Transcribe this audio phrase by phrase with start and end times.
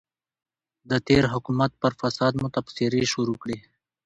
[0.89, 3.57] د تېر حکومت پر فساد مو تبصرې شروع کړې.